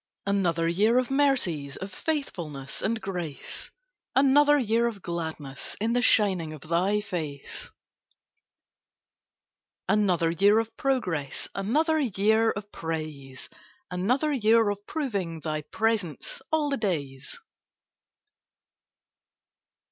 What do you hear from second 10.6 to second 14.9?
progress, Another year of praise; Another year of